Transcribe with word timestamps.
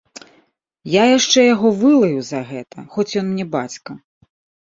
Я 0.93 1.01
яшчэ 1.17 1.43
яго 1.47 1.69
вылаю 1.81 2.19
за 2.29 2.39
гэта, 2.53 2.87
хоць 2.95 3.15
ён 3.21 3.29
мне 3.29 3.45
бацька. 3.53 3.91